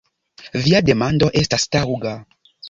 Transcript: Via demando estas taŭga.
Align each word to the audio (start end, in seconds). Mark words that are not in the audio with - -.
Via 0.63 0.81
demando 0.87 1.29
estas 1.43 1.67
taŭga. 1.77 2.17